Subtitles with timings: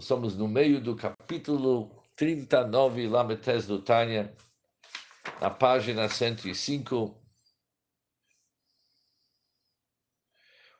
[0.00, 4.34] Somos no meio do capítulo 39, Lametes do Tânia,
[5.40, 7.18] na página 105.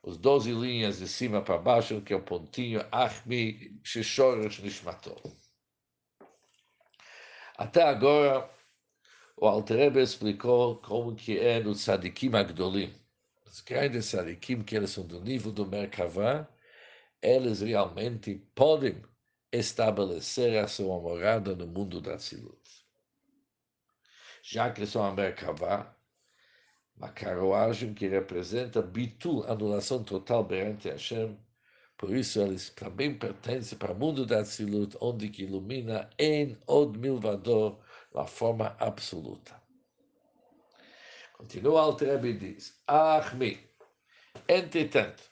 [0.02, 5.16] Os 12 linhas de cima para baixo, que é o pontinho Achmi Shishorish Nishmato.
[7.56, 8.50] Até agora,
[9.34, 12.94] o Alterebe explicou como que é no Sadikim Agdolim.
[13.46, 16.46] Os grandes Sadikim, que eles são do nível do Merkavah,
[17.22, 19.02] eles realmente podem
[19.52, 22.86] estabelecer a sua morada no mundo da Tzilut.
[24.42, 25.94] Já que são a Merkavá,
[26.96, 31.38] uma carruagem que representa bitu, anulação total perante Hashem,
[31.98, 36.98] por isso eles também pertencem para o mundo da Tzilut, onde que ilumina em od
[36.98, 37.78] milvador
[38.14, 39.60] a forma absoluta.
[41.32, 43.58] Continua o Alter e diz, Ahmi,
[44.48, 45.22] entretanto,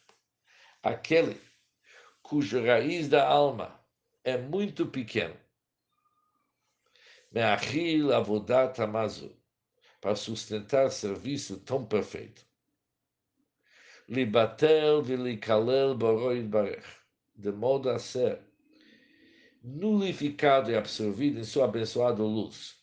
[0.83, 1.41] aquele
[2.25, 3.79] cuja raiz da alma
[4.25, 5.39] é muito pequeno.
[7.31, 9.37] Me'achil avodat amazu,
[10.01, 12.45] para sustentar serviço tão perfeito.
[14.09, 16.87] Libatel vilikalel boroid barech,
[17.35, 18.41] de modo a ser
[19.63, 22.83] nulificado e absorvido em sua abençoada luz.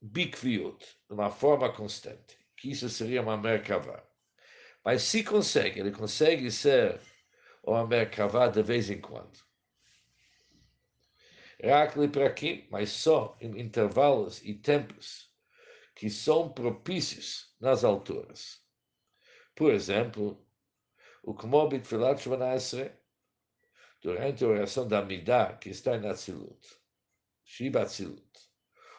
[0.00, 4.09] Bikviut, de uma forma constante, que isso seria uma merkavá.
[4.84, 7.00] Mas se consegue, ele consegue ser
[7.62, 9.38] uma merkavá de vez em quando.
[11.62, 15.30] Rakli aqui, mas só em intervalos e tempos
[15.94, 18.64] que são propícios nas alturas.
[19.54, 20.42] Por exemplo,
[21.22, 22.92] o Kmobit Filat Shvanasre,
[24.00, 26.66] durante a oração da Midah, que está em Atzilut,
[27.44, 28.30] Shiba Atzilut,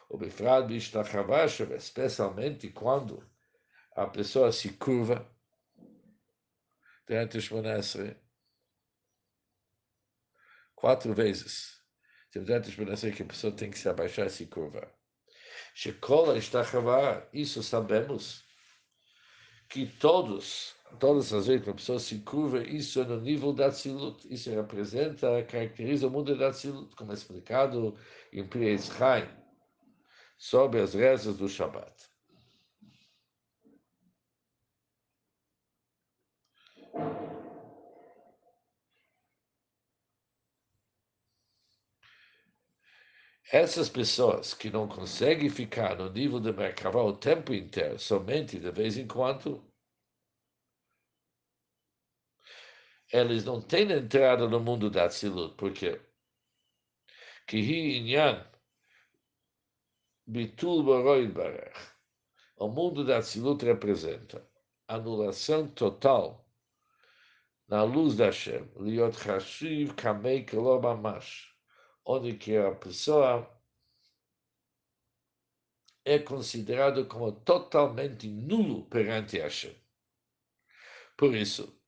[0.07, 3.27] o Bifrad Bishtachavashav, especialmente quando
[3.95, 5.25] a pessoa se curva
[7.11, 8.15] durante o Shvanasre,
[10.73, 11.77] quatro vezes.
[12.33, 14.89] Durante o Shvanasre, que a pessoa tem que se abaixar e se curvar.
[15.75, 18.45] Shekola Ishtachavah, isso sabemos,
[19.67, 23.69] que todos todas as vezes que uma pessoa se curva, isso é no nível da
[23.69, 24.25] Tzilut.
[24.33, 27.97] Isso representa, caracteriza o mundo da Tzilut, como é explicado
[28.31, 29.27] em Priez Chaim,
[30.37, 32.10] sobre as rezas do Shabbat.
[43.53, 48.71] Essas pessoas que não conseguem ficar no nível de Merkavah o tempo inteiro, somente de
[48.71, 49.61] vez em quando,
[53.11, 55.99] eles não têm entrada no mundo da Tzilut, porque
[57.51, 58.49] inyan
[60.25, 61.77] bitul barech.
[62.55, 64.49] O mundo da Tzilut representa
[64.87, 66.49] anulação total
[67.67, 71.50] na luz da Hashem, liot chashiv kamei kelomamash,
[72.05, 73.49] onde que a pessoa
[76.03, 79.75] é considerado como totalmente nulo perante Hashem.
[81.15, 81.79] Por isso,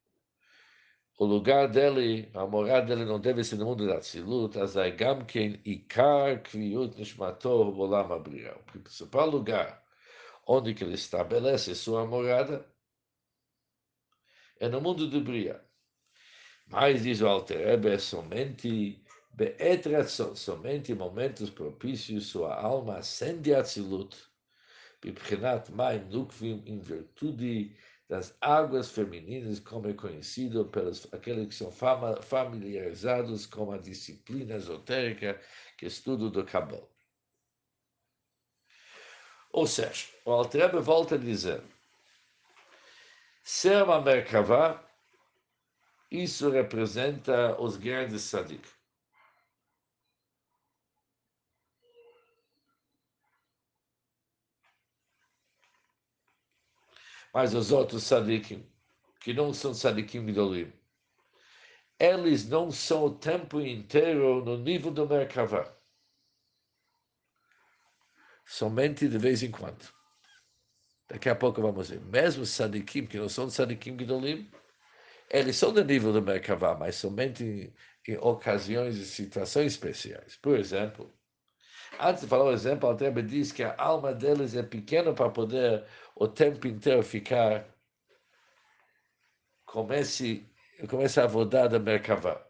[1.17, 5.61] o lugar dele, a morada dele não deve ser no mundo da Tzilut, azai gamken
[5.65, 8.55] ikar kviyut nishmato bolam abriya.
[8.55, 9.83] O principal lugar
[10.47, 12.65] onde que ele estabelece sua morada
[14.59, 15.63] é no mundo do Bria.
[16.67, 19.02] Mas, diz o Alter Rebbe, somente
[19.33, 24.15] beetração, somente em momentos propícios, sua alma ascende a Tzilut,
[25.01, 27.75] bibchenat maim nukvim, em virtude
[28.07, 34.55] das águas femininas, como é conhecido pelos aqueles que são fama, familiarizados com a disciplina
[34.55, 35.41] esotérica
[35.77, 36.87] que estudo do Kabbalah.
[39.51, 41.63] Ou seja, o Altrebe volta a dizer,
[43.43, 44.83] ser uma Merkavá,
[46.11, 48.67] isso representa os grandes sadik.
[57.33, 58.63] Mas os outros sadikim,
[59.19, 60.71] que não são sadikim Gdolim,
[61.99, 65.75] eles não são o tempo inteiro no nível do Merkavah.
[68.45, 69.91] Somente de vez em quando.
[71.07, 72.01] Daqui a pouco vamos ver.
[72.01, 74.51] Mesmo sadikim, que não são sadikim Gdolim,
[75.29, 77.73] eles são do nível do Merkavah, mas somente em,
[78.07, 80.35] em ocasiões e situações especiais.
[80.35, 81.11] Por exemplo,
[81.99, 85.29] Antes de falar o exemplo, a Rebbe diz que a alma deles é pequena para
[85.29, 85.85] poder
[86.15, 87.65] o tempo inteiro ficar
[89.65, 90.49] comece,
[90.89, 92.45] comece a rodar da Merkavá.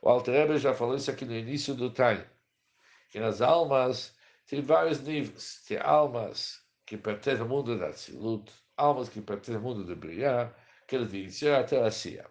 [0.00, 2.24] O Alter Rebbe já falou isso aqui no início do time,
[3.10, 4.16] que nas almas
[4.46, 5.62] tem vários níveis.
[5.66, 10.52] Tem almas que pertencem ao mundo da Tzilut, almas que pertencem ao mundo do Briá,
[10.86, 12.28] que eles dizem até a Sia.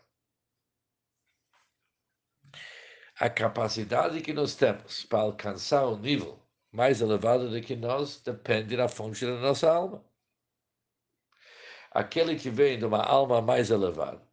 [3.21, 6.39] A capacidade que nós temos para alcançar o nível
[6.71, 10.03] mais elevado do que nós depende da fonte da nossa alma.
[11.91, 14.27] Aquele que vem de uma alma mais elevada,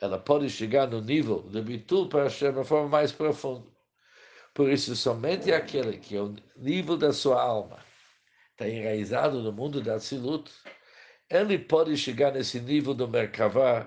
[0.00, 3.66] ela pode chegar no nível de Bitul para Hashem de uma forma mais profunda.
[4.54, 7.84] Por isso, somente aquele que é o nível da sua alma
[8.52, 10.50] está enraizado no mundo da Tzilut,
[11.28, 13.86] ele pode chegar nesse nível do Merkavah,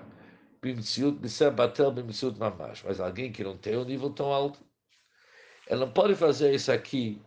[2.84, 4.62] Mas alguém que não tem um nível tão alto,
[5.66, 7.22] ele não pode fazer isso aqui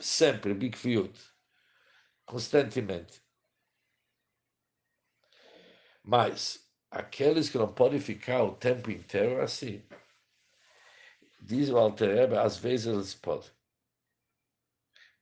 [0.00, 1.18] sempre, Bikviut,
[2.24, 3.22] constantemente.
[6.02, 9.82] Mas aqueles que não podem ficar o tempo inteiro assim,
[11.40, 13.50] diz o Alter às vezes eles podem.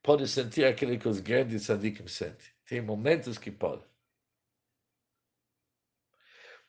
[0.01, 2.47] Podem sentir aquilo que os grandes sadikim sentem.
[2.65, 3.92] Tem momentos que podem.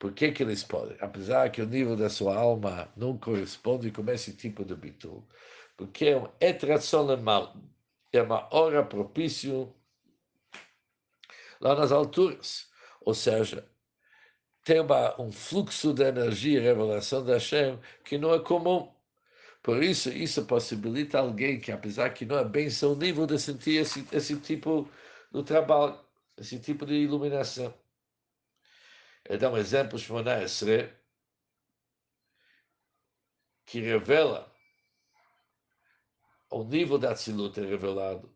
[0.05, 0.99] Por que, que eles podem?
[1.01, 5.27] Apesar que o nível da sua alma não corresponde com esse tipo de bitul.
[5.79, 7.57] Porque é um etração mal.
[8.13, 9.75] É uma hora propício
[11.59, 12.69] lá nas alturas.
[13.01, 13.67] Ou seja,
[14.63, 18.93] tem uma, um fluxo de energia e revelação da Hashem que não é comum.
[19.63, 24.07] Por isso, isso possibilita alguém que, apesar que não é seu nível, de sentir esse,
[24.13, 24.87] esse tipo
[25.33, 25.99] de trabalho,
[26.37, 27.73] esse tipo de iluminação.
[29.41, 30.93] Dá um exemplo, Shmona Esre,
[33.65, 34.53] que revela
[36.51, 38.35] o nível da Tzilut é revelado.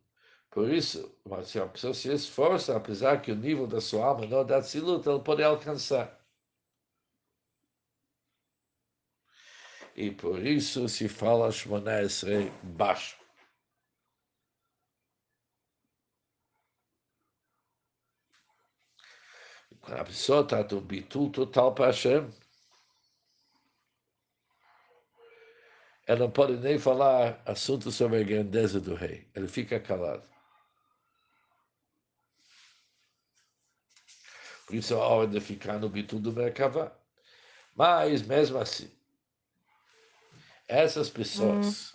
[0.49, 1.15] Por isso,
[1.45, 4.61] se a pessoa se esforça, apesar que o nível da sua alma não é da
[4.61, 6.19] Tzilut, ela pode alcançar.
[9.99, 13.17] e por isso se fala Shmona Esrei baixo.
[19.91, 22.29] A pessoa está um bitul total para Hashem,
[26.07, 29.29] ela não pode nem falar assunto sobre a grandeza do rei.
[29.35, 30.27] Ele fica calado.
[34.65, 36.91] Por isso é a hora de ficar no bitul do Merkavá.
[37.75, 38.91] Mas, mesmo assim,
[40.67, 41.91] essas pessoas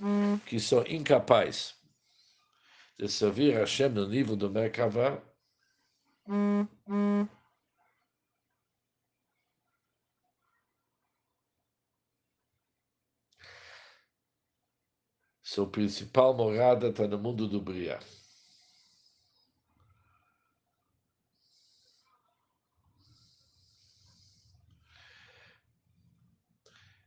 [0.46, 1.75] que são incapazes
[2.99, 5.23] de servir a Hashem no nível do Merkavah,
[15.55, 18.01] sua principal morada está no mundo do Briah.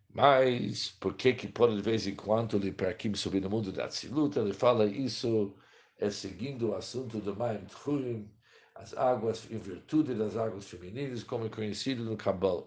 [0.10, 3.88] Mas por que que pode de vez em quando ele aqui subir no mundo da
[3.88, 4.40] Tzilut?
[4.40, 5.54] Ele fala isso
[6.00, 8.32] é seguindo o assunto do Maim Tchurim,
[8.76, 12.66] as águas em virtude das águas femininas, como é conhecido no Kabbalah.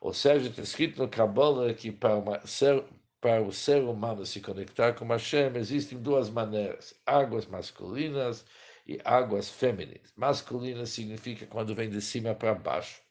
[0.00, 2.84] Ou seja, está escrito no Kabbalah que para, uma, ser,
[3.20, 8.44] para o ser humano se conectar com Hashem existem duas maneiras: águas masculinas
[8.86, 10.12] e águas femininas.
[10.16, 13.02] Masculina significa quando vem de cima para baixo.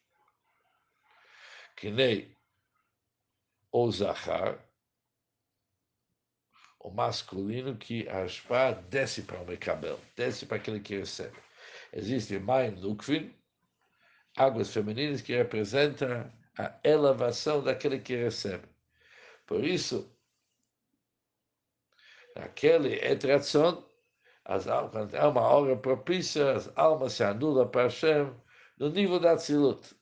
[1.76, 2.36] Que nem
[3.72, 4.58] o Zahar,
[6.80, 11.38] o masculino, que a desce para o Mekabel, desce para aquele que recebe.
[11.94, 13.36] Existe Maim Lukvin,
[14.36, 18.68] águas femininas, que representam a elevação daquele que recebe.
[19.48, 20.14] Por isso,
[22.36, 23.90] naquele etração,
[24.46, 28.36] as quando é uma hora propícia, as almas se anulam para Hashem
[28.78, 29.96] no nível da Tzilut.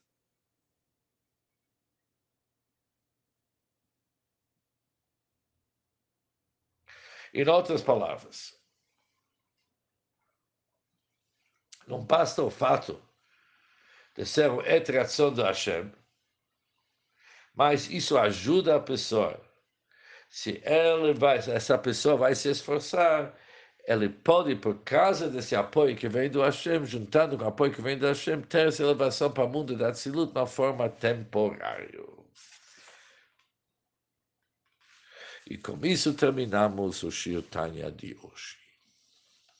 [7.32, 8.58] Em outras palavras,
[11.86, 13.00] não basta o fato
[14.16, 15.92] de ser um etração do Hashem,
[17.56, 19.40] mas isso ajuda a pessoa.
[20.28, 23.34] Se ele vai, essa pessoa vai se esforçar,
[23.86, 27.80] ele pode, por causa desse apoio que vem do Hashem, juntando com o apoio que
[27.80, 32.04] vem do Hashem, ter essa elevação para o mundo da Tzilut de uma forma temporária.
[35.48, 38.65] E com isso terminamos o Shir Tanya de hoje.